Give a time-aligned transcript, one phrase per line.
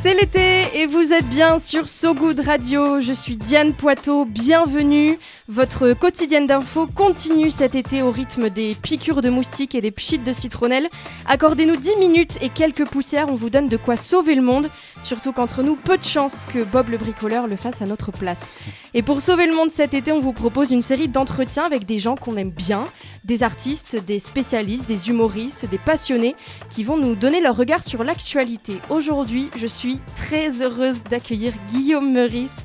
[0.00, 3.00] C'est l'été et vous êtes bien sur So Good Radio.
[3.00, 5.18] Je suis Diane Poiteau, bienvenue.
[5.48, 10.22] Votre quotidienne d'info continue cet été au rythme des piqûres de moustiques et des pchites
[10.22, 10.88] de citronnelle.
[11.26, 14.70] Accordez-nous 10 minutes et quelques poussières, on vous donne de quoi sauver le monde.
[15.02, 18.52] Surtout qu'entre nous, peu de chance que Bob le bricoleur le fasse à notre place.
[18.94, 21.98] Et pour sauver le monde cet été, on vous propose une série d'entretiens avec des
[21.98, 22.84] gens qu'on aime bien,
[23.24, 26.36] des artistes, des spécialistes, des humoristes, des passionnés
[26.70, 28.78] qui vont nous donner leur regard sur l'actualité.
[28.90, 32.56] Aujourd'hui, je suis très heureuse d'accueillir Guillaume Meurice.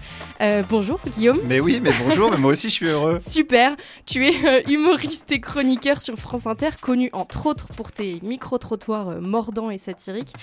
[0.42, 1.40] Euh, bonjour Guillaume.
[1.46, 3.20] Mais oui, mais bonjour, mais moi aussi je suis heureux.
[3.28, 8.20] Super, tu es euh, humoriste et chroniqueur sur France Inter, connu entre autres pour tes
[8.24, 10.34] micro-trottoirs euh, mordants et satiriques.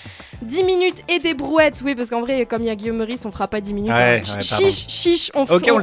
[0.42, 3.25] 10 minutes et des brouettes, oui, parce qu'en vrai, comme il y a Guillaume Meurice,
[3.27, 3.92] on fera pas 10 minutes.
[3.92, 4.36] Ouais, hein.
[4.36, 5.83] ouais, chiche, chiche, on, fait 10 on le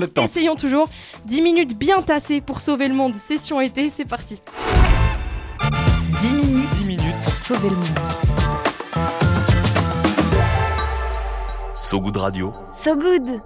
[0.00, 0.14] minutes.
[0.14, 0.24] tente.
[0.26, 0.88] Essayons toujours.
[1.24, 3.14] 10 minutes bien tassées pour sauver le monde.
[3.16, 4.40] Session été, c'est parti.
[6.20, 7.18] 10 minutes 10 minutes.
[7.24, 8.27] pour sauver le monde.
[11.88, 12.52] So Good Radio.
[12.74, 13.40] So Good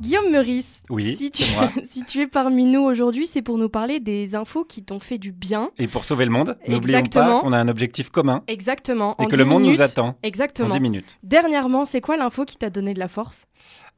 [0.00, 1.70] Guillaume Meurice, Oui, si, tu, c'est moi.
[1.84, 5.18] si tu es parmi nous aujourd'hui, c'est pour nous parler des infos qui t'ont fait
[5.18, 5.70] du bien.
[5.78, 7.36] Et pour sauver le monde, n'oublions Exactement.
[7.36, 9.14] pas qu'on a un objectif commun Exactement.
[9.20, 9.78] et en que le 10 monde minutes.
[9.78, 10.70] nous attend en Exactement.
[10.74, 11.18] 10 minutes.
[11.22, 13.44] Dernièrement, c'est quoi l'info qui t'a donné de la force?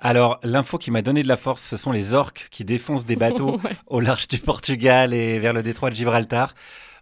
[0.01, 3.17] Alors, l'info qui m'a donné de la force, ce sont les orques qui défoncent des
[3.17, 3.71] bateaux Ouais.
[3.87, 6.55] au large du Portugal et vers le détroit de Gibraltar.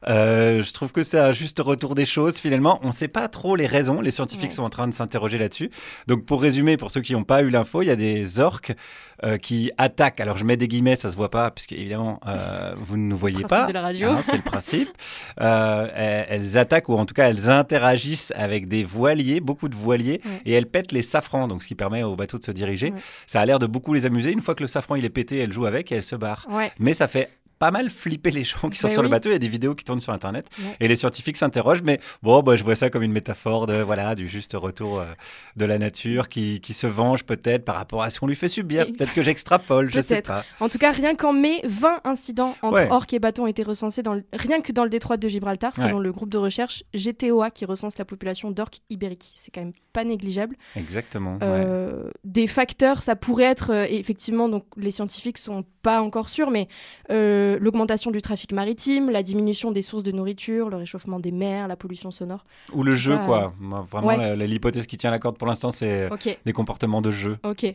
[0.09, 2.39] Euh, je trouve que c'est un juste retour des choses.
[2.39, 4.01] Finalement, on ne sait pas trop les raisons.
[4.01, 4.57] Les scientifiques Ouais.
[4.57, 5.71] sont en train de s'interroger là-dessus.
[6.07, 8.73] Donc, pour résumer, pour ceux qui n'ont pas eu l'info, il y a des orques
[9.25, 10.21] euh, qui attaquent.
[10.21, 13.17] Alors, je mets des guillemets, ça se voit pas, puisque évidemment, euh, vous ne nous
[13.17, 13.67] voyez principe pas.
[13.67, 14.09] de la radio.
[14.09, 14.89] Hein, c'est le principe.
[15.41, 20.21] Euh, elles, attaquent ou en tout cas elles interagissent avec des voiliers, beaucoup de voiliers,
[20.25, 20.41] Ouais.
[20.45, 22.91] et elles pètent les safrans, donc ce qui permet au bateau de se diriger.
[22.91, 22.99] Ouais.
[23.27, 24.33] Ça a l'air de beaucoup les amuser.
[24.33, 26.47] Une fois que le safran il est pété, elles jouent avec et elles se barrent.
[26.51, 26.73] Ouais.
[26.79, 27.31] Mais ça fait
[27.61, 29.29] pas mal flipper les gens qui sont Ben sur le bateau.
[29.29, 30.77] Il y a des vidéos qui tournent sur Internet Ouais.
[30.81, 31.83] et les scientifiques s'interrogent.
[31.85, 35.05] Mais bon, bah, je vois ça comme une métaphore de voilà du juste retour euh,
[35.57, 38.49] de la nature qui, qui se venge peut-être par rapport à ce qu'on lui fait
[38.49, 38.87] subir.
[38.87, 40.45] Peut-être que j'extrapole, je sais pas.
[40.59, 42.89] En tout cas, rien qu'en mai, 20 incidents entre Ouais.
[42.91, 45.77] orques et bateaux ont été recensés dans le- rien que dans le détroit de Gibraltar,
[45.77, 49.33] selon le groupe de recherche GTOA qui recense la population d'orques ibériques.
[49.37, 50.57] C'est quand même pas négligeable.
[50.77, 51.39] Exactement.
[51.43, 56.51] Euh, Des facteurs, ça pourrait être euh, effectivement, donc les scientifiques sont pas encore sûrs,
[56.51, 56.69] mais
[57.11, 61.67] euh, l'augmentation du trafic maritime, la diminution des sources de nourriture, le réchauffement des mers,
[61.69, 62.45] la pollution sonore.
[62.73, 63.53] Ou le jeu, ça, quoi.
[63.59, 64.37] Moi, Vraiment, ouais.
[64.47, 67.37] l'hypothèse qui tient la corde pour l'instant, c'est Ok, des comportements de jeu.
[67.43, 67.75] ok.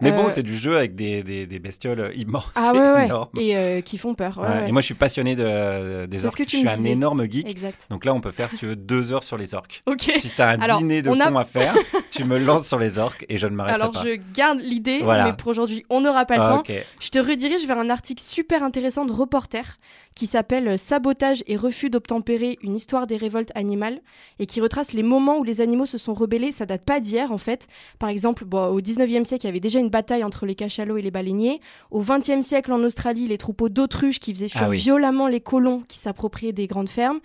[0.00, 2.50] Mais bon, Euh, c'est du jeu avec des, des, des bestioles immenses.
[2.56, 3.04] Ah ouais.
[3.06, 3.28] énormes.
[3.38, 4.40] Et euh, qui font peur.
[4.66, 6.36] Et moi, je suis passionné de, des orques.
[6.36, 6.90] que tu je suis un disais.
[6.90, 7.48] énorme geek.
[7.48, 7.86] Exact.
[7.90, 9.82] Donc là, on peut faire, si tu veux, deux heures sur les orques.
[9.86, 10.10] Ok.
[10.16, 11.76] Si tu as un Alors, dîner de a- cons à faire,
[12.10, 14.02] tu me lances sur les orques et je ne Alors pas.
[14.04, 15.26] je garde l'idée, Voilà.
[15.26, 16.62] mais pour aujourd'hui, on n'aura pas le Ah, temps.
[17.00, 19.78] Je te redirige vers un article super intéressant de reporter
[20.14, 24.00] qui s'appelle Sabotage et refus d'obtempérer, une histoire des révoltes animales
[24.38, 26.52] et qui retrace les moments où les animaux se sont rebellés.
[26.52, 27.66] Ça date pas d'hier en fait.
[27.98, 30.96] Par exemple, bon, au 19e siècle, il y avait déjà une bataille entre les cachalots
[30.98, 31.60] et les baleiniers.
[31.90, 34.76] Au 20e siècle, en Australie, les troupeaux d'autruches qui faisaient fuir Ah oui.
[34.76, 37.20] violemment les colons qui s'appropriaient des grandes fermes.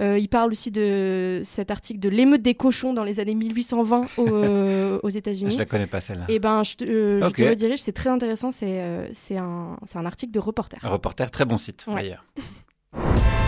[0.00, 4.06] Euh, il parle aussi de cet article de l'émeute des cochons dans les années 1820
[4.16, 5.50] au- euh, aux États-Unis.
[5.52, 6.24] Je la connais pas celle-là.
[6.28, 7.36] Et ben, je te, euh, je Ok.
[7.36, 10.78] te redirige, c'est très intéressant, c'est euh, c'est un, c'est un article de reporter.
[10.82, 11.94] Un reporter, très bon site Ouais.
[11.96, 12.24] d'ailleurs.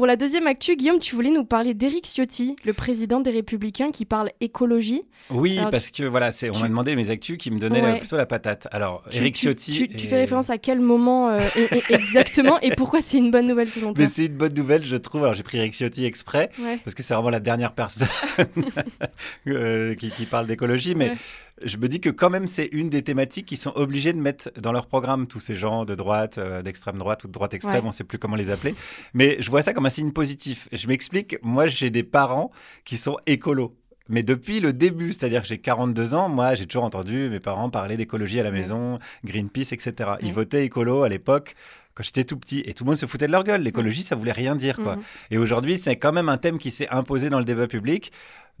[0.00, 3.90] Pour la deuxième actu, Guillaume, tu voulais nous parler d'Éric Ciotti, le président des Républicains
[3.90, 5.02] qui parle écologie.
[5.28, 7.82] Oui, Alors, parce que voilà, c'est, on tu- m'a demandé mes actus qui me donnaient
[7.82, 7.92] Ouais.
[7.92, 8.66] la- plutôt la patate.
[8.72, 9.88] Alors, Tu- Eric tu, Ciotti.
[9.88, 13.46] Tu, fais référence à quel moment euh, et- et- exactement et pourquoi c'est une bonne
[13.46, 15.22] nouvelle selon toi Mais c'est une bonne nouvelle, je trouve.
[15.24, 16.48] Alors, j'ai pris Eric Ciotti exprès.
[16.58, 16.78] Ouais.
[16.82, 18.08] parce que c'est vraiment la dernière personne
[19.48, 21.16] euh, qui, qui parle d'écologie, mais Ouais.
[21.64, 24.50] Je me dis que quand même c'est une des thématiques qui sont obligés de mettre
[24.60, 27.82] dans leur programme tous ces gens de droite, euh, d'extrême droite ou de droite extrême,
[27.82, 27.88] Ouais.
[27.88, 28.74] on sait plus comment les appeler,
[29.14, 30.68] mais je vois ça comme un signe positif.
[30.72, 32.50] Je m'explique, moi j'ai des parents
[32.84, 33.76] qui sont écolos.
[34.08, 37.70] Mais depuis le début, c'est-à-dire que j'ai 42 ans, moi j'ai toujours entendu mes parents
[37.70, 39.92] parler d'écologie à la maison, Greenpeace, etc.
[40.20, 40.32] Ils Ouais.
[40.32, 41.54] votaient écolo à l'époque
[41.94, 43.62] quand j'étais tout petit et tout le monde se foutait de leur gueule.
[43.62, 44.96] L'écologie, ça voulait rien dire quoi.
[44.96, 45.02] Mhm.
[45.30, 48.10] Et aujourd'hui, c'est quand même un thème qui s'est imposé dans le débat public.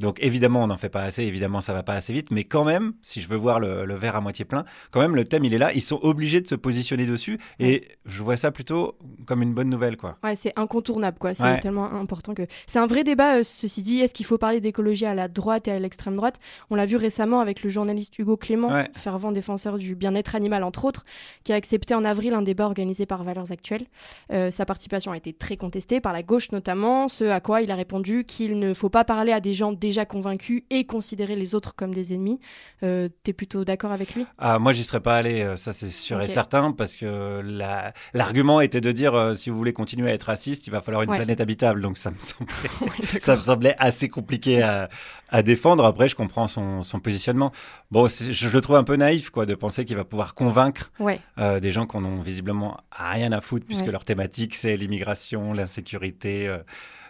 [0.00, 2.64] Donc évidemment, on n'en fait pas assez, évidemment, ça va pas assez vite, mais quand
[2.64, 5.44] même, si je veux voir le, le verre à moitié plein, quand même, le thème,
[5.44, 8.96] il est là, ils sont obligés de se positionner dessus, et je vois ça plutôt
[9.26, 10.16] comme une bonne nouvelle, quoi.
[10.24, 11.34] Ouais, c'est incontournable, quoi.
[11.34, 11.60] C'est Ouais.
[11.60, 12.42] tellement important que.
[12.66, 14.00] C'est un vrai débat, euh, ceci dit.
[14.00, 16.36] Est-ce qu'il faut parler d'écologie à la droite et à l'extrême droite?
[16.70, 18.88] On l'a vu récemment avec le journaliste Hugo Clément, Ouais.
[18.94, 21.04] fervent défenseur du bien-être animal, entre autres,
[21.44, 23.86] qui a accepté en avril un débat organisé par Valeurs Actuelles.
[24.32, 27.70] Euh, sa participation a été très contestée par la gauche notamment, ce à quoi il
[27.70, 31.54] a répondu qu'il ne faut pas parler à des gens déjà convaincus et considérer les
[31.54, 32.40] autres comme des ennemis.
[32.82, 34.26] Euh, T'es plutôt d'accord avec lui?
[34.38, 37.92] Ah, moi, j'y serais pas allé, euh, ça c'est sûr et certain, parce que la-
[38.14, 41.02] l'argument était de dire euh, si vous voulez continuer à être raciste, il va falloir
[41.02, 41.16] une Ouais.
[41.16, 41.80] planète habitable.
[41.82, 42.88] Donc ça me semblait, Ouais,
[43.20, 43.36] ça d'accord.
[43.38, 44.88] me semblait assez compliqué à,
[45.28, 45.84] à défendre.
[45.84, 47.52] Après, je comprends son, son positionnement.
[47.90, 51.20] Bon, je le trouve un peu naïf, quoi, de penser qu'il va pouvoir convaincre Ouais.
[51.38, 55.52] euh, des gens qui en ont visiblement rien à foutre, puisque leur thématique c'est l'immigration,
[55.52, 56.48] l'insécurité.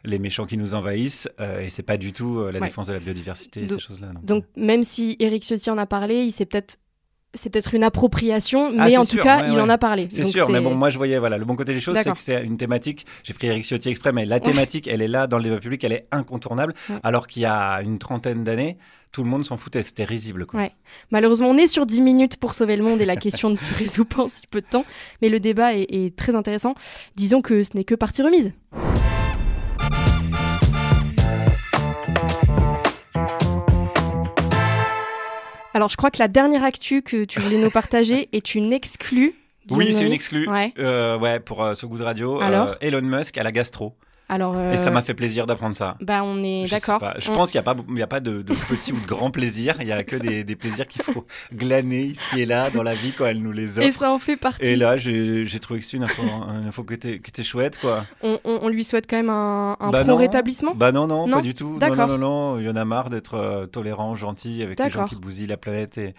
[0.04, 2.68] Les méchants qui nous envahissent, euh, et c'est pas du tout euh, la Ouais.
[2.68, 4.08] défense de la biodiversité, Donc- ces choses-là.
[4.22, 6.78] Donc même si Eric Ciotti en a parlé, il s'est peut-être
[7.32, 9.60] c'est peut-être une appropriation, Ah, mais en sûr, tout cas, ouais, il ouais.
[9.60, 10.08] en a parlé.
[10.10, 12.18] C'est sûr, mais bon, moi je voyais, voilà, le bon côté des choses, c'est que
[12.18, 13.06] c'est une thématique.
[13.22, 15.84] J'ai pris Eric Ciotti exprès, mais la thématique, elle est là dans le débat public,
[15.84, 16.74] elle est incontournable.
[17.04, 18.78] Alors qu'il y a une trentaine d'années,
[19.12, 20.44] tout le monde s'en foutait, c'était risible.
[20.44, 20.58] Quoi.
[20.58, 20.72] Ouais.
[21.12, 23.72] Malheureusement, on est sur 10 minutes pour sauver le monde et la question ne se
[23.78, 24.84] résout pas en si peu de temps.
[25.22, 26.74] Mais le débat est, est très intéressant.
[27.14, 28.52] Disons que ce n'est que partie remise.
[35.80, 39.34] Alors, je crois que la dernière actu que tu voulais nous partager est une exclue.
[39.70, 40.46] Oui, c'est une exclue.
[40.46, 40.74] Ouais.
[40.78, 42.38] Euh, ouais, pour euh, ce goût de radio.
[42.38, 43.94] Alors euh, Elon Musk à la gastro.
[44.32, 45.96] Alors, Et ça euh, m'a fait plaisir d'apprendre ça.
[46.00, 47.02] bah, on est d'accord.
[47.18, 49.00] Je On- pense qu'il n'y a pas, il y a pas de, de petits ou
[49.00, 49.74] de grands plaisirs.
[49.80, 52.94] Il y a que des, des plaisirs qu'il faut glaner ici et là dans la
[52.94, 53.88] vie quand elle nous les offre.
[53.88, 54.64] Et ça en fait partie.
[54.64, 57.78] Et là, j'ai trouvé que c'est une info, une info qui, était, qui était chouette,
[57.80, 58.04] quoi.
[58.22, 60.16] On, on- on lui souhaite quand même un, un Bah pro non.
[60.16, 60.74] rétablissement?
[60.76, 61.38] Bah non, non, Non?
[61.38, 61.70] pas du tout.
[61.72, 62.06] Non, D'accord.
[62.06, 62.58] non, non, non.
[62.60, 65.56] Il y en a marre d'être euh, tolérant, gentil avec les gens qui bousillent la
[65.56, 66.14] planète et,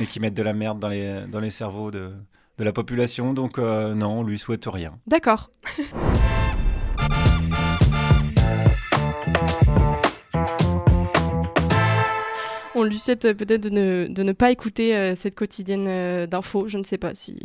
[0.00, 2.10] et qui mettent de la merde dans les, dans les cerveaux de,
[2.58, 3.32] de la population.
[3.34, 4.92] Donc, euh, non, on lui souhaite rien.
[5.08, 5.50] D'accord.
[12.94, 16.68] On souhaite euh, peut-être de ne, de ne pas écouter euh, cette quotidienne euh, d'infos.
[16.68, 17.36] Je ne sais pas si.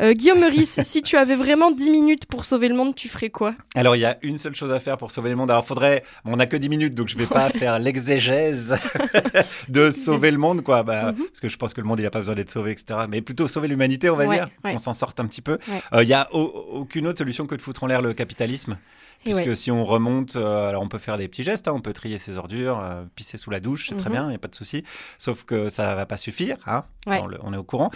[0.00, 3.54] Guillaume Meurice, si tu avais vraiment 10 minutes pour sauver le monde, tu ferais quoi?
[3.74, 5.50] Alors, il y a une seule chose à faire pour sauver le monde.
[5.50, 6.02] Alors, faudrait.
[6.24, 8.76] bon, on n'a que 10 minutes, donc je vais pas faire l'exégèse
[9.68, 10.82] de sauver le monde, quoi.
[10.82, 11.24] Bah, Mhm.
[11.26, 13.00] Parce que je pense que le monde, il n'a pas besoin d'être sauvé, etc.
[13.08, 14.48] Mais plutôt sauver l'humanité, on va Ouais, dire.
[14.64, 14.72] ouais.
[14.72, 15.58] Qu'on s'en sorte un petit peu.
[15.92, 16.02] Ouais.
[16.02, 18.76] Il y a au- aucune autre solution que de foutre en l'air le capitalisme?
[19.24, 19.54] Puisque ouais.
[19.54, 22.16] si on remonte, euh, alors on peut faire des petits gestes, hein, on peut trier
[22.18, 24.14] ses ordures, euh, pisser sous la douche, c'est très Mhm.
[24.14, 24.82] bien, il n'y a pas de souci.
[25.18, 27.20] Sauf que ça va pas suffire, hein, Ça, Ouais.
[27.22, 27.90] on, le- on est au courant.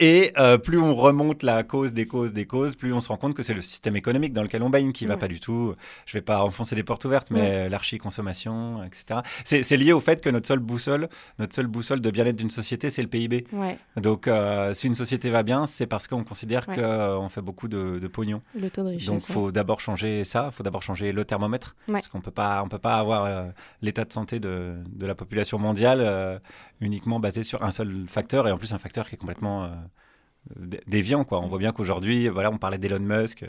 [0.00, 3.16] Et euh, plus on remonte la cause des causes des causes, plus on se rend
[3.16, 5.20] compte que c'est le système économique dans lequel on baigne qui va Ouais.
[5.20, 5.74] pas du tout.
[6.06, 9.20] Je vais pas enfoncer des portes ouvertes, mais l'archi-consommation, etc.
[9.44, 11.08] C'est c'est lié au fait que notre seule boussole,
[11.38, 13.46] notre seule boussole de bien-être d'une société, c'est le PIB.
[13.52, 16.76] Ouais, Donc, euh, si une société va bien, c'est parce qu'on considère Ouais.
[16.76, 18.40] qu'on fait beaucoup de, de pognon.
[18.54, 19.06] le taux de richesse.
[19.06, 19.34] Donc, ouais.
[19.34, 20.50] faut d'abord changer ça.
[20.52, 21.74] faut d'abord changer le thermomètre.
[21.88, 21.94] Ouais.
[21.94, 23.46] Parce qu'on peut pas, on peut pas avoir euh,
[23.82, 26.38] l'état de santé de, de la population mondiale euh,
[26.80, 29.68] uniquement basé sur un seul facteur et en plus un facteur qui est complètement euh,
[30.86, 31.24] déviant.
[31.24, 31.40] Quoi.
[31.40, 33.44] On voit bien qu'aujourd'hui, voilà, on parlait d'Elon Musk.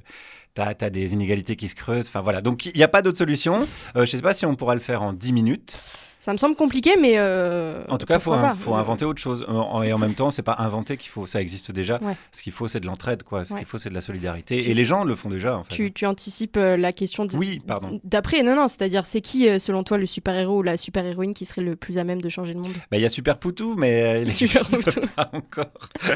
[0.55, 2.07] Tu as, des inégalités qui se creusent.
[2.07, 2.41] Enfin, voilà.
[2.41, 3.67] Donc, il n'y a pas d'autre solution.
[3.95, 5.79] Euh, je sais pas si on pourra le faire en 10 minutes.
[6.21, 7.13] Ça me semble compliqué, mais.
[7.15, 9.45] euh, En tout cas, il faut, un- faut inventer autre chose.
[9.85, 11.97] Et en même temps, c'est pas inventer qu'il faut, ça existe déjà.
[12.03, 12.15] Ouais.
[12.33, 13.45] Ce qu'il faut, c'est de l'entraide, quoi.
[13.45, 13.59] Ce Ouais.
[13.59, 14.57] qu'il faut, c'est de la solidarité.
[14.57, 15.73] Tu- Et les gens le font déjà, en fait.
[15.73, 18.01] Tu, tu anticipes euh, la question Oui, pardon.
[18.03, 18.43] d'après.
[18.43, 21.61] Non, non, c'est-à-dire, c'est qui, euh, selon toi, le super-héros ou la super-héroïne qui serait
[21.61, 22.73] le plus à même de changer le monde?
[22.91, 24.99] Bah, il y a Super Poutou, mais il Super Poutou.
[25.15, 25.65] pas encore.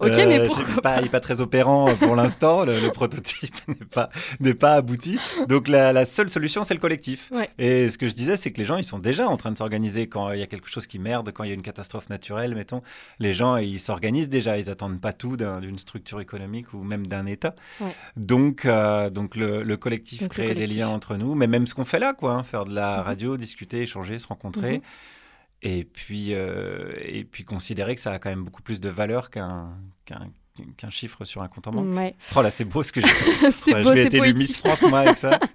[0.00, 2.64] Ok, mais pourquoi pas, Il n'est pas très opérant pour l'instant.
[2.64, 4.10] Le, le prototype n'est pas,
[4.58, 5.18] pas abouti.
[5.48, 7.30] Donc, la, la seule solution, c'est le collectif.
[7.32, 7.50] Ouais.
[7.58, 9.58] Et ce que je disais, c'est que les gens, ils sont déjà en train de
[9.58, 12.08] s'organiser quand il y a quelque chose qui merde, quand il y a une catastrophe
[12.10, 12.82] naturelle, mettons.
[13.18, 14.58] Les gens, ils s'organisent déjà.
[14.58, 17.54] Ils attendent pas tout d'un- d'une structure économique ou même d'un État.
[17.80, 17.94] Ouais.
[18.16, 21.66] Donc, euh, donc le, le collectif Donc, le crée des liens entre nous, mais même
[21.66, 23.02] ce qu'on fait là, quoi, hein, faire de la Mhm.
[23.04, 24.76] radio, discuter, échanger, se rencontrer.
[24.78, 24.82] Mhm.
[25.62, 29.30] Et puis, euh, et puis considérer que ça a quand même beaucoup plus de valeur
[29.30, 29.70] qu'un
[30.04, 30.28] qu'un
[30.76, 31.94] qu'un chiffre sur un compte en banque.
[31.96, 32.14] Ouais.
[32.36, 33.06] Oh là, c'est beau ce que j'ai
[33.52, 34.58] c'est Ouais, beau, Je vais être Miss.
[34.58, 35.38] France, moi, avec ça.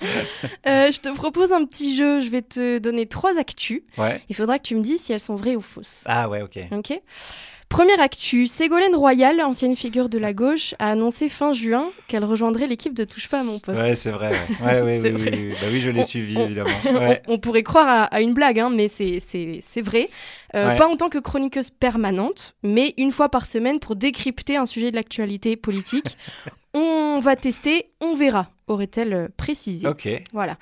[0.68, 2.22] Euh, je te propose un petit jeu.
[2.22, 3.82] Je vais te donner trois actus.
[3.98, 4.22] Ouais.
[4.30, 6.04] Il faudra que tu me dises si elles sont vraies ou fausses.
[6.06, 6.60] Ah ouais, ok.
[6.72, 7.00] Ok.
[7.70, 12.66] Première actu, Ségolène Royal, ancienne figure de la gauche, a annoncé fin juin qu'elle rejoindrait
[12.66, 13.80] l'équipe de Touche pas à mon poste.
[13.80, 14.32] Ouais, c'est vrai.
[14.60, 15.32] Ouais, ouais, oui, vrai.
[15.32, 15.54] oui, oui.
[15.62, 16.70] Bah oui, je l'ai suivi, on- évidemment.
[16.86, 17.22] Ouais.
[17.28, 20.10] on, on pourrait croire à, à une blague, hein, mais c'est- vrai.
[20.56, 20.76] Euh.
[20.78, 24.90] Pas en tant que chroniqueuse permanente, mais une fois par semaine pour décrypter un sujet
[24.90, 26.18] de l'actualité politique
[26.74, 29.88] On va tester, on verra, aurait-elle euh, précisé.
[29.88, 30.08] Ok.
[30.34, 30.58] Voilà.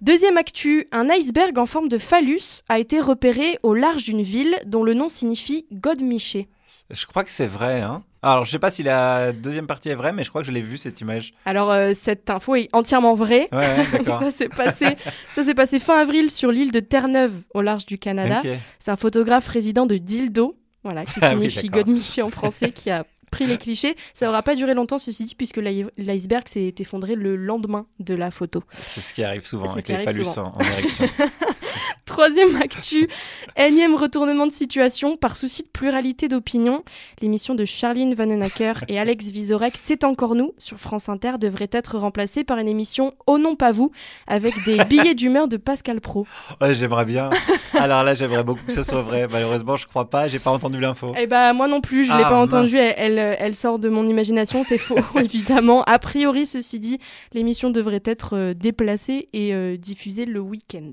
[0.00, 4.58] Deuxième actu, un iceberg en forme de phallus a été repéré au large d'une ville
[4.66, 6.48] dont le nom signifie Godmiché.
[6.90, 7.80] Je crois que c'est vrai.
[7.80, 10.46] Hein Alors, je sais pas si la deuxième partie est vraie, mais je crois que
[10.46, 11.32] je l'ai vue cette image.
[11.46, 13.48] Alors euh, cette info est entièrement vraie.
[13.52, 14.18] Ouais, ouais, d'accord.
[14.20, 14.86] ça s'est passé,
[15.30, 18.42] ça s'est passé fin avril sur l'île de Terre-Neuve, au large du Canada.
[18.78, 21.84] C'est un photographe résident de Dildo, voilà, qui Ah oui, signifie d'accord.
[21.84, 23.96] Godmiché en français, qui a pris les clichés.
[24.14, 28.14] Ça n'aura pas duré longtemps, ceci dit, puisque l'i- l'iceberg s'est effondré le lendemain de
[28.14, 28.62] la photo.
[28.78, 31.06] C'est ce qui arrive souvent avec les phallus en, en érection.
[32.06, 33.08] Troisième actu,
[33.56, 36.82] énième retournement de situation par souci de pluralité d'opinion.
[37.20, 41.98] L'émission de Charline Vanhoenacker et Alex Vizorek, C'est encore nous, sur France Inter, devrait être
[41.98, 43.92] remplacée par une émission Oh non pas vous,
[44.26, 46.26] avec des billets d'humeur de Pascal Pro.
[46.60, 47.30] Ouais, j'aimerais bien.
[47.74, 49.26] Alors là, j'aimerais beaucoup que ça soit vrai.
[49.30, 50.28] Malheureusement, je crois pas.
[50.28, 51.14] J'ai pas entendu l'info.
[51.18, 53.88] Eh bah moi non plus, je l'ai Ah, pas entendu, elle, elle, elle sort de
[53.88, 55.82] mon imagination, c'est faux évidemment.
[55.84, 56.98] A priori, ceci dit,
[57.32, 60.92] l'émission devrait être euh, déplacée et euh, diffusée le week-end.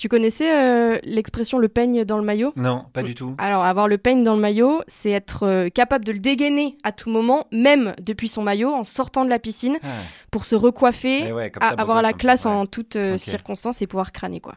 [0.00, 2.54] Tu connaissais euh, l'expression le peigne dans le maillot?
[2.56, 3.34] Non, pas du tout.
[3.36, 6.90] Alors, avoir le peigne dans le maillot, c'est être euh, capable de le dégainer à
[6.90, 9.88] tout moment, même depuis son maillot, en sortant de la piscine, Ah.
[10.30, 12.50] pour se recoiffer, Eh ouais, ça, avoir la classe ouais.
[12.50, 14.54] en toutes euh, circonstances et pouvoir crâner, quoi.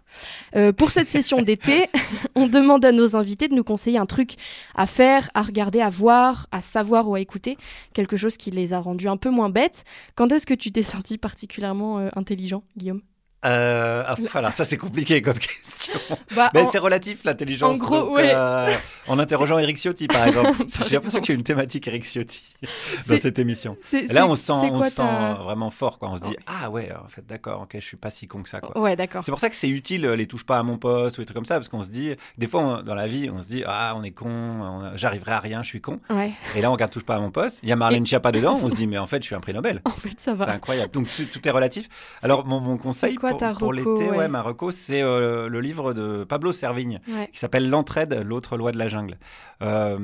[0.78, 1.90] Pour cette session d'été,
[2.36, 4.36] on demande à nos invités de nous conseiller un truc
[4.76, 7.58] à faire, à regarder, à voir, à savoir ou à écouter,
[7.94, 9.84] quelque chose qui les a rendus un peu moins bêtes.
[10.16, 13.02] Quand est-ce que tu t'es senti particulièrement intelligent, Guillaume?
[13.46, 15.94] Euh, ah, voilà, ça c'est compliqué comme question.
[16.36, 17.82] bah, Mais en- c'est relatif l'intelligence.
[17.82, 18.32] en gros, donc, ouais.
[18.34, 18.74] euh,
[19.08, 20.64] en interrogeant Eric Ciotti, par exemple.
[20.88, 22.68] J'ai l'impression qu'il y a une thématique Eric Ciotti dans
[23.16, 23.76] C'est- cette émission.
[23.82, 26.00] c'est- Et là, c'est- on se sent, c'est on sent vraiment fort.
[26.00, 26.10] Quoi.
[26.10, 28.50] On se dit, ah ouais, en fait, d'accord, ok, je suis pas si con que
[28.50, 28.60] ça.
[28.62, 28.80] Quoi.
[28.80, 29.24] Ouais, d'accord.
[29.26, 31.26] C'est pour ça que c'est utile euh, les touches pas à mon poste ou des
[31.26, 33.48] trucs comme ça, parce qu'on se dit, des fois on- dans la vie, on se
[33.48, 35.98] dit, ah, on est con, on- j'arriverai à rien, je suis con.
[36.10, 38.32] Ouais, Et là, on regarde touche pas à mon poste, il y a Marlène Schiappa
[38.32, 39.82] dedans, on se dit, mais en fait, je suis un prix Nobel.
[39.86, 40.52] en fait, ça C'est va.
[40.52, 40.92] incroyable.
[40.94, 41.90] Donc tout tout est relatif.
[42.22, 44.18] Alors mon, mon conseil quoi pour, ta pour reco, l'été, ouais.
[44.18, 47.30] ouais, ma reco, c'est euh, le livre de Pablo Servigne Ouais.
[47.32, 49.18] qui s'appelle L'entraide, l'autre loi de la jungle.
[49.62, 49.98] Euh,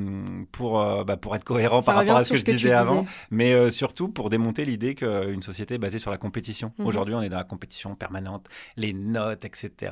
[0.52, 2.72] pour euh, bah, pour être cohérent Ça par rapport à ce que je que disais
[2.72, 3.14] avant, disais.
[3.32, 6.72] mais surtout pour démonter l'idée qu'une société est basée sur la compétition.
[6.78, 6.86] Mhm.
[6.86, 9.92] Aujourd'hui, on est dans la compétition permanente, les notes, etc.,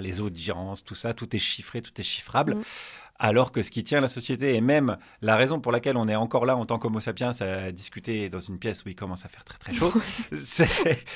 [0.00, 2.54] les audiences, tout ça, tout est chiffré, tout est chiffrable.
[2.54, 2.62] Mhm.
[3.20, 6.14] Alors que ce qui tient la société, et même la raison pour laquelle on est
[6.14, 9.28] encore là en tant qu'homo sapiens à discuter dans une pièce où il commence à
[9.28, 9.92] faire très très chaud,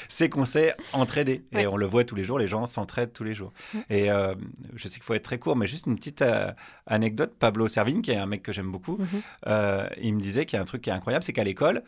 [0.09, 1.45] c'est qu'on sait entraider.
[1.53, 1.63] Ouais.
[1.63, 3.53] Et on le voit tous les jours, les gens s'entraident tous les jours.
[3.75, 3.85] Ouais.
[3.91, 4.35] Et euh,
[4.75, 6.51] je sais qu'il faut être très court, mais juste une petite euh,
[6.87, 7.35] anecdote.
[7.39, 9.23] Pablo Servigne, qui est un mec que j'aime beaucoup, Mhm.
[9.47, 11.83] euh, il me disait qu'il y a un truc qui est incroyable, c'est qu'à l'école,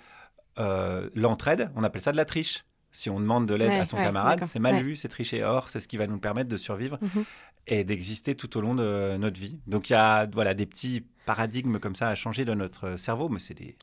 [1.15, 2.65] l'entraide, on appelle ça de la triche.
[2.93, 4.83] Si on demande de l'aide Ouais, à son ouais, camarade, c'est mal Ouais.
[4.85, 5.43] vu, c'est tricher.
[5.43, 7.25] Or, c'est ce qui va nous permettre de survivre Mhm.
[7.67, 9.59] Et d'exister tout au long de notre vie.
[9.67, 13.31] Donc, il y a voilà, des petits paradigmes comme ça à changer dans notre cerveau,
[13.31, 13.77] mais c'est des...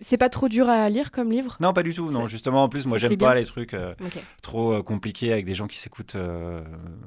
[0.00, 1.56] C'est- pas trop dur à lire comme livre?
[1.58, 2.10] Non, pas du tout.
[2.10, 3.94] Non, justement, en plus, moi, j'aime pas les trucs euh,
[4.42, 6.62] trop euh, compliqués avec des gens qui s'écoutent euh,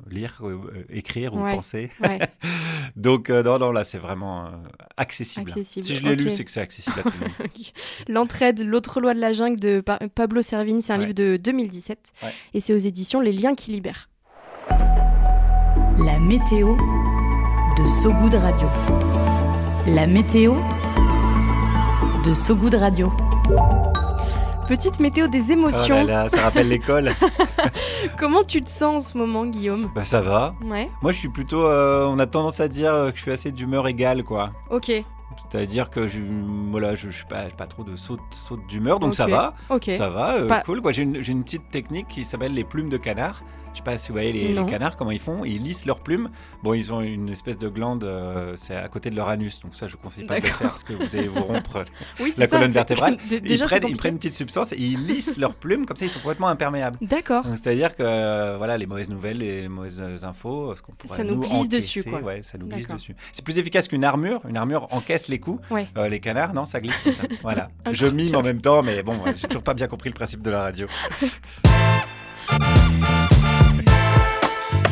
[0.10, 0.42] lire,
[0.90, 1.92] écrire ou penser.
[2.02, 2.18] Ouais.
[2.96, 4.50] Donc, non, non, là, c'est vraiment
[4.98, 5.52] accessible.
[5.52, 7.50] Accessible, Si je l'ai lu, c'est que c'est accessible à tout le monde.
[8.10, 11.04] L'entraide, l'autre loi de la jungle de Pa- Pablo Servigne, c'est un Ouais.
[11.06, 12.34] livre de 2017 Ouais.
[12.56, 14.10] et c'est aux éditions Les Liens qui libèrent.
[16.04, 16.76] La météo
[17.78, 18.68] de So Good Radio.
[19.88, 20.56] La météo
[22.24, 23.12] de So Good Radio.
[24.68, 25.96] Petite météo des Oh émotions.
[26.06, 27.12] là là, ça rappelle l'école.
[28.18, 29.92] Comment tu te sens en ce moment, Guillaume?
[29.96, 30.56] Bah, ça va.
[30.66, 30.90] Ouais.
[31.02, 31.66] Moi, je suis plutôt.
[31.66, 34.52] euh, on a tendance à dire que je suis assez d'humeur égale, quoi.
[34.72, 34.92] Ok.
[35.38, 36.20] C'est-à-dire que je,
[36.72, 39.54] voilà, je, je suis pas, trop de saute, saute d'humeur, donc ça va.
[39.70, 39.90] Ok.
[39.92, 40.82] Ça va, euh, Pas- cool.
[40.82, 40.92] Quoi.
[40.94, 43.44] J'ai, une, j'ai une petite technique qui s'appelle les plumes de canard.
[43.76, 45.44] Je sais pas si vous voyez les, canards, comment ils font.
[45.44, 46.30] Ils lissent leurs plumes.
[46.64, 49.60] Bon, ils ont une espèce de glande, euh, c'est à côté de leur anus.
[49.60, 51.84] Donc ça, je conseille pas de le faire parce que vous allez vous rompre
[52.22, 53.18] Oui, la ça, colonne vertébrale.
[53.32, 55.86] Ils, prennent, ils prennent une petite substance et ils lissent leurs plumes.
[55.86, 56.98] Comme ça, ils sont complètement imperméables.
[57.02, 57.46] D'accord.
[57.48, 61.42] C'est-à-dire que euh, voilà, les mauvaises nouvelles, les mauvaises infos, ce qu'on pourrait Ça nous
[61.42, 62.22] glisse encaisser, dessus, quoi.
[62.22, 63.14] Ouais, ça nous glisse dessus.
[63.34, 64.40] C'est plus efficace qu'une armure.
[64.48, 65.62] Une armure encaisse les coups.
[65.70, 65.90] Ouais.
[65.98, 67.24] Euh, les canards, non, ça glisse comme ça.
[67.42, 67.68] Voilà.
[67.92, 70.50] Je mime en même temps, mais bon, j'ai toujours pas bien compris le principe de
[70.50, 70.88] la radio.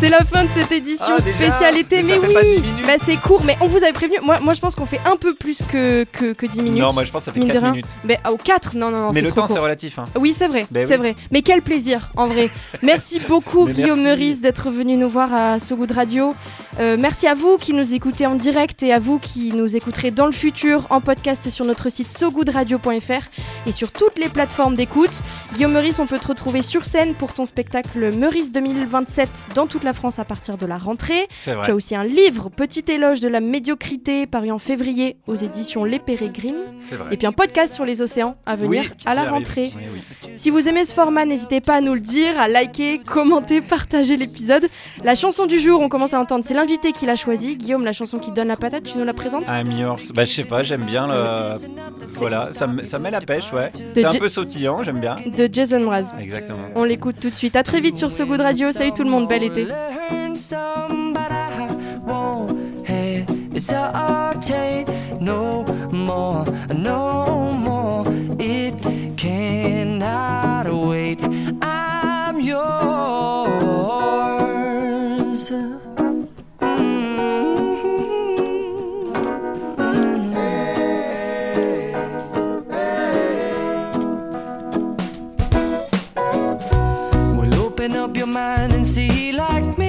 [0.04, 2.04] C'est la fin de cette édition Ah, spéciale été.
[2.04, 2.86] Mais oui, pas 10 minutes.
[2.86, 4.18] bah, c'est court, mais on vous avait prévenu.
[4.22, 6.82] Moi, moi je pense qu'on fait un peu plus que, que, que 10 minutes.
[6.82, 7.72] Non, moi je pense que ça fait Mine de 4 rien.
[7.72, 7.96] minutes.
[8.04, 9.12] Mais au 4 Non, non, non.
[9.14, 9.98] Mais le trop temps, c'est relatif.
[10.00, 10.06] hein.
[10.20, 11.00] Oui, c'est vrai, Ben c'est oui.
[11.00, 11.16] vrai.
[11.32, 12.50] Mais quel plaisir, en vrai.
[12.84, 14.04] Merci beaucoup, Mais Guillaume.
[14.04, 16.36] Meurice, d'être venu nous voir à So Good Radio.
[16.80, 20.10] Euh, merci à vous qui nous écoutez en direct et à vous qui nous écouterez
[20.10, 23.22] dans le futur en podcast sur notre site sogoodradio.fr
[23.68, 25.22] et sur toutes les plateformes d'écoute.
[25.54, 29.84] Guillaume Meurice, on peut te retrouver sur scène pour ton spectacle Meurice 2027 dans toute
[29.84, 31.28] la France à partir de la rentrée.
[31.44, 35.84] Tu as aussi un livre, Petit éloge de la médiocrité, paru en février aux éditions
[35.86, 36.56] Les Pérégrines.
[37.12, 39.72] Et puis un podcast sur les océans à venir Oui, à la rentrée.
[39.76, 40.32] Oui, oui.
[40.36, 44.18] Si vous aimez ce format, n'hésitez pas à nous le dire, à liker, commenter, partager
[44.18, 44.68] l'épisode.
[45.04, 47.56] La chanson du jour, on commence à entendre, c'est l'invité qui l'a choisi.
[47.58, 49.48] Guillaume, la chanson qui donne la patate, tu nous la présentes?
[49.48, 50.12] I'm yours.
[50.14, 51.58] Bah, je sais pas, j'aime bien le.
[52.16, 53.72] Voilà, ça, ça met la pêche, ouais.
[53.94, 55.18] C'est un peu sautillant, j'aime bien.
[55.26, 56.14] De Jason Mraz.
[56.20, 56.70] Exactement.
[56.76, 57.56] On l'écoute tout de suite.
[57.56, 58.72] À très vite sur ce goût de radio.
[58.72, 59.68] Salut tout le monde, bel été.
[60.14, 61.68] Learn some, but I
[62.06, 64.88] won't hesitate
[65.20, 68.04] no more, no more.
[68.40, 68.76] It
[69.18, 71.20] cannot wait.
[71.62, 72.64] I'm yours.
[76.62, 77.94] Mm-hmm.
[86.18, 87.38] Mm-hmm.
[87.38, 89.83] Well, open up your mind and see like me.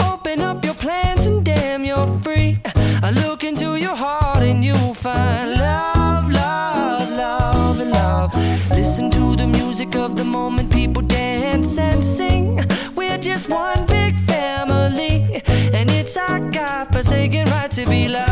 [0.00, 2.58] Open up your plans and damn, you're free.
[3.02, 8.34] I look into your heart and you'll find love, love, love, love.
[8.70, 12.60] Listen to the music of the moment, people dance and sing.
[12.94, 18.31] We're just one big family, and it's our God forsaken right to be loved,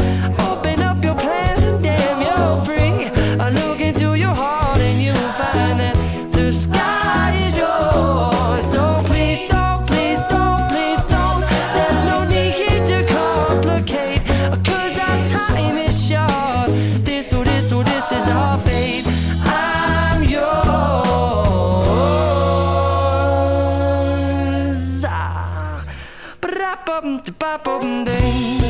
[27.11, 27.21] Yours.
[27.27, 27.31] Ah.
[27.39, 28.60] Ba-da-bum-da-ba-bum-ding.